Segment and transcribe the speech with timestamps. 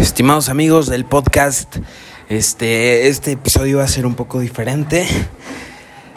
[0.00, 1.76] estimados amigos del podcast.
[2.30, 5.06] Este, este episodio va a ser un poco diferente.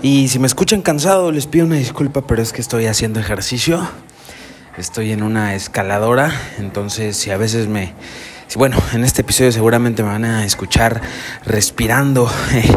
[0.00, 3.86] Y si me escuchan cansado, les pido una disculpa, pero es que estoy haciendo ejercicio.
[4.78, 7.92] Estoy en una escaladora, entonces si a veces me...
[8.54, 11.00] bueno, en este episodio seguramente me van a escuchar
[11.44, 12.30] respirando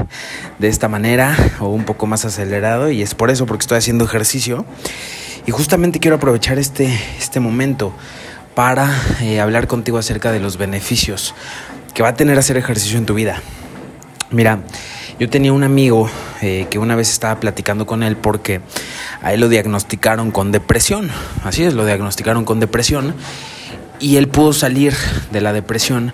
[0.59, 4.05] de esta manera o un poco más acelerado y es por eso, porque estoy haciendo
[4.05, 4.65] ejercicio.
[5.45, 7.93] Y justamente quiero aprovechar este, este momento
[8.57, 8.89] para
[9.21, 11.35] eh, hablar contigo acerca de los beneficios
[11.93, 13.39] que va a tener hacer ejercicio en tu vida.
[14.31, 14.61] Mira,
[15.19, 16.09] yo tenía un amigo
[16.41, 18.61] eh, que una vez estaba platicando con él porque
[19.21, 21.11] a él lo diagnosticaron con depresión.
[21.43, 23.13] Así es, lo diagnosticaron con depresión
[23.99, 24.95] y él pudo salir
[25.31, 26.13] de la depresión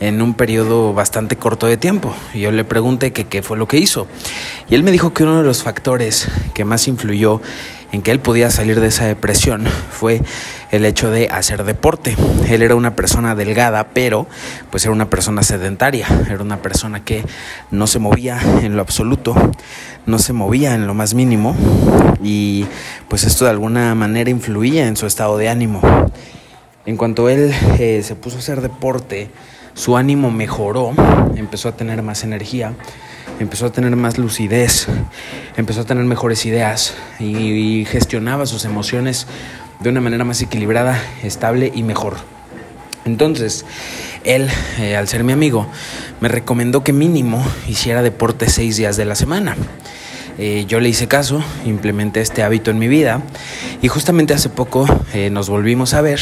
[0.00, 2.14] en un periodo bastante corto de tiempo.
[2.32, 4.06] Y yo le pregunté que qué fue lo que hizo.
[4.68, 7.40] Y él me dijo que uno de los factores que más influyó
[7.94, 10.20] en que él podía salir de esa depresión fue
[10.72, 12.16] el hecho de hacer deporte.
[12.48, 14.26] Él era una persona delgada, pero
[14.70, 17.24] pues era una persona sedentaria, era una persona que
[17.70, 19.36] no se movía en lo absoluto,
[20.06, 21.54] no se movía en lo más mínimo
[22.20, 22.66] y
[23.08, 25.80] pues esto de alguna manera influía en su estado de ánimo.
[26.86, 29.30] En cuanto él eh, se puso a hacer deporte,
[29.74, 30.92] su ánimo mejoró,
[31.36, 32.72] empezó a tener más energía,
[33.40, 34.86] empezó a tener más lucidez,
[35.56, 39.26] empezó a tener mejores ideas y, gestionaba sus emociones
[39.80, 42.14] de una manera más equilibrada, estable y mejor.
[43.04, 43.66] Entonces,
[44.22, 45.66] él, eh, al ser mi amigo,
[46.20, 49.56] me recomendó que mínimo hiciera deporte seis días de la semana.
[50.38, 53.22] Eh, yo le hice caso, implementé este hábito en mi vida
[53.82, 56.20] y justamente hace poco eh, nos volvimos a ver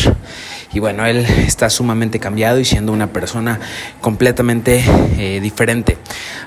[0.73, 3.61] y bueno, él está sumamente cambiado y siendo una persona
[4.01, 4.85] completamente
[5.19, 5.99] eh, diferente.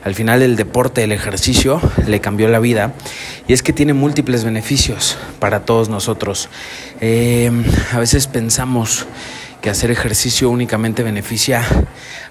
[0.04, 2.94] Al final el deporte, el ejercicio le cambió la vida
[3.48, 6.50] y es que tiene múltiples beneficios para todos nosotros.
[7.02, 9.06] a veces pensamos
[9.66, 11.66] que hacer ejercicio únicamente beneficia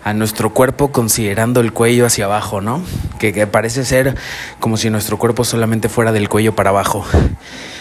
[0.05, 2.81] a nuestro cuerpo considerando el cuello hacia abajo, ¿no?
[3.19, 4.15] Que, parece ser
[4.61, 7.05] como si nuestro cuerpo solamente fuera del cuello para abajo.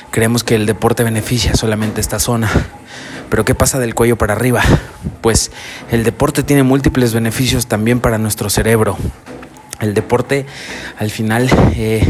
[0.09, 2.49] Creemos que el deporte beneficia solamente esta zona.
[3.33, 4.61] Pero ¿qué pasa del cuello para arriba?
[5.21, 5.49] Pues
[5.89, 8.95] el deporte tiene múltiples beneficios también para nuestro cerebro.
[9.79, 10.45] El deporte
[10.99, 12.05] al final eh,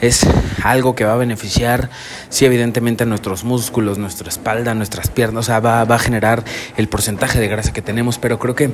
[0.00, 0.26] es
[0.64, 1.90] algo que va a beneficiar,
[2.30, 6.42] sí, evidentemente a nuestros músculos, nuestra espalda, nuestras piernas, o sea, va, a generar
[6.78, 8.70] el porcentaje de grasa que tenemos, pero creo que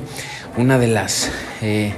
[0.55, 1.91] una de las eh,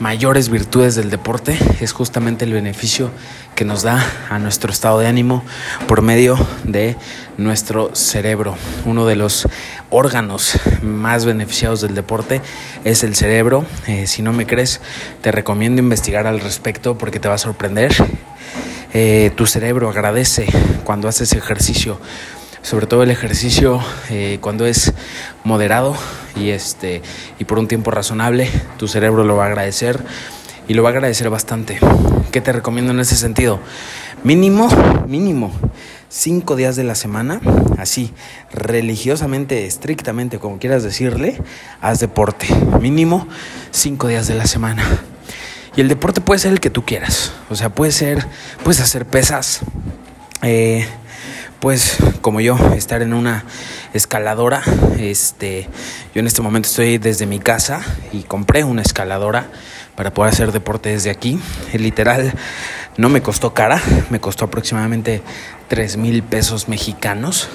[0.00, 3.10] mayores virtudes del deporte es justamente el beneficio
[3.54, 5.44] que nos da a nuestro estado de ánimo
[5.86, 6.96] por medio de
[7.36, 8.56] nuestro cerebro.
[8.86, 9.46] Uno de los
[9.90, 12.40] órganos más beneficiados del deporte
[12.84, 13.66] es el cerebro.
[13.86, 14.80] Eh, si no me crees,
[15.20, 17.92] te recomiendo investigar al respecto porque te va a sorprender.
[18.92, 20.46] Eh, tu cerebro agradece
[20.84, 22.00] cuando haces ejercicio,
[22.62, 24.92] sobre todo el ejercicio eh, cuando es
[25.44, 25.96] moderado
[26.36, 27.02] y, este,
[27.38, 28.48] y por un tiempo razonable,
[28.78, 30.00] tu cerebro lo va a agradecer
[30.68, 31.78] y lo va a agradecer bastante.
[32.30, 33.60] ¿Qué te recomiendo en ese sentido?
[34.22, 34.68] Mínimo,
[35.08, 35.52] mínimo,
[36.08, 37.40] cinco días de la semana,
[37.78, 38.12] así,
[38.52, 41.40] religiosamente, estrictamente, como quieras decirle,
[41.80, 42.46] haz deporte.
[42.80, 43.26] Mínimo
[43.70, 44.84] cinco días de la semana.
[45.76, 47.32] Y el deporte puede ser el que tú quieras.
[47.48, 48.26] O sea, puede ser,
[48.62, 49.60] puedes hacer pesas.
[50.42, 50.86] Eh,
[51.60, 53.44] pues como yo, estar en una
[53.92, 54.62] escaladora.
[54.98, 55.68] Este,
[56.14, 57.82] yo en este momento estoy desde mi casa
[58.12, 59.46] y compré una escaladora
[59.94, 61.38] para poder hacer deporte desde aquí.
[61.74, 62.32] literal,
[62.96, 65.22] no me costó cara, me costó aproximadamente
[65.68, 67.48] 3 mil pesos mexicanos,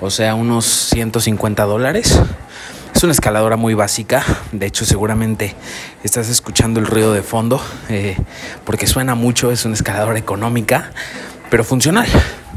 [0.00, 2.18] o sea, unos 150 dólares.
[2.94, 5.54] Es una escaladora muy básica, de hecho seguramente
[6.02, 8.16] estás escuchando el ruido de fondo eh,
[8.64, 10.90] porque suena mucho, es una escaladora económica,
[11.50, 12.06] pero funcional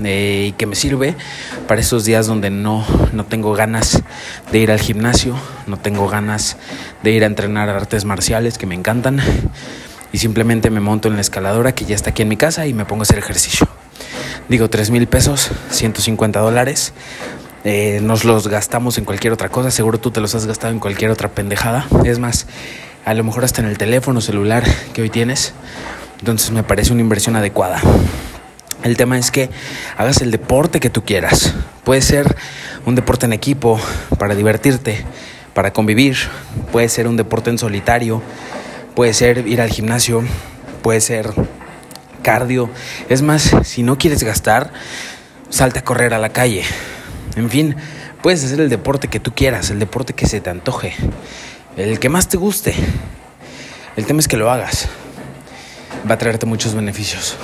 [0.03, 1.16] eh, y que me sirve
[1.68, 4.02] para esos días donde no, no tengo ganas
[4.52, 5.35] de ir al gimnasio,
[5.68, 6.57] no tengo ganas
[7.03, 9.19] de ir a entrenar artes marciales que me encantan
[10.12, 12.74] y simplemente me monto en la escaladora que ya está aquí en mi casa y
[12.74, 13.68] me pongo a hacer ejercicio.
[14.50, 16.94] Digo, 3 mil pesos, 150 dólares
[17.63, 20.79] eh, nos los gastamos en cualquier otra cosa, seguro tú te los has gastado en
[20.79, 21.85] cualquier otra pendejada.
[22.06, 22.47] Es más,
[23.05, 24.64] a lo mejor hasta en el teléfono celular
[24.94, 25.53] que hoy tienes.
[26.20, 27.82] Entonces me parece una inversión adecuada.
[28.83, 29.49] El tema es que
[29.97, 31.53] hagas el deporte que tú quieras.
[31.83, 32.35] Puede ser
[32.85, 33.79] un deporte en equipo
[34.17, 35.05] para divertirte,
[35.53, 36.17] para convivir.
[36.72, 38.23] Puede ser un deporte en solitario.
[38.95, 40.23] Puede ser ir al gimnasio.
[40.81, 41.31] Puede ser
[42.23, 42.69] cardio.
[43.09, 44.72] Es más, si no quieres gastar,
[45.49, 46.63] salte a correr a la calle.
[47.35, 47.75] En fin,
[48.23, 50.93] puedes hacer el deporte que tú quieras, el deporte que se te antoje,
[51.77, 52.73] el que más te guste.
[53.95, 54.87] El tema es que lo hagas.
[56.09, 57.37] Va a traerte muchos beneficios.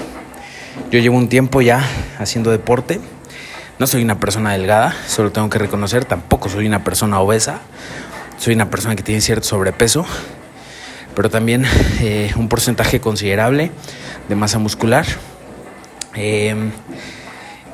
[0.91, 1.85] Yo llevo un tiempo ya
[2.17, 3.01] haciendo deporte.
[3.77, 7.59] No soy una persona delgada, solo tengo que reconocer, tampoco soy una persona obesa.
[8.37, 10.05] soy una persona que tiene cierto sobrepeso,
[11.15, 11.65] pero también
[12.01, 13.71] eh, un porcentaje considerable
[14.29, 15.05] de masa muscular.
[16.15, 16.71] Em,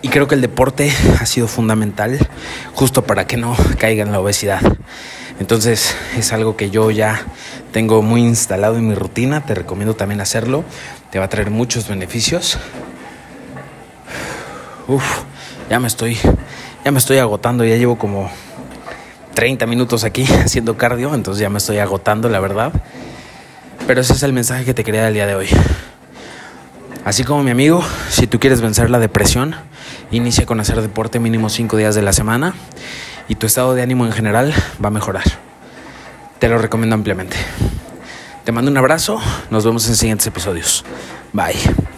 [0.01, 2.17] y creo que el deporte ha sido fundamental
[2.73, 4.61] justo para que no caiga en la obesidad.
[5.39, 7.21] Entonces es algo que yo ya
[7.71, 10.63] tengo muy instalado en mi rutina, te recomiendo también hacerlo,
[11.09, 12.57] te va a traer muchos beneficios.
[14.87, 15.23] Uf,
[15.69, 16.17] ya me estoy
[16.83, 18.29] ya me estoy agotando, ya llevo como
[19.35, 22.73] 30 minutos aquí haciendo cardio, entonces ya me estoy agotando, la verdad.
[23.87, 25.47] Pero ese es el mensaje que te quería el día de hoy.
[27.05, 29.55] Así como mi amigo, si tú quieres vencer la depresión,
[30.11, 32.53] inicia con hacer deporte mínimo 5 días de la semana
[33.27, 34.53] y tu estado de ánimo en general
[34.83, 35.25] va a mejorar.
[36.39, 37.37] Te lo recomiendo ampliamente.
[38.45, 40.85] Te mando un abrazo, nos vemos en siguientes episodios.
[41.31, 41.92] Bye.